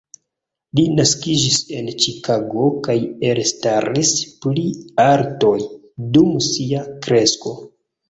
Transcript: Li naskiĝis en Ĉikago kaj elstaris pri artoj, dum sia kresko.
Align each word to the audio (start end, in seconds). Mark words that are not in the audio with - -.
Li 0.77 0.85
naskiĝis 0.99 1.59
en 1.79 1.91
Ĉikago 2.05 2.71
kaj 2.89 2.97
elstaris 3.29 4.17
pri 4.49 4.67
artoj, 5.07 5.55
dum 6.19 6.37
sia 6.51 6.87
kresko. 7.09 7.59